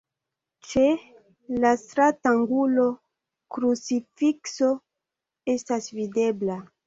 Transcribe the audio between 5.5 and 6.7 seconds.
estas videbla.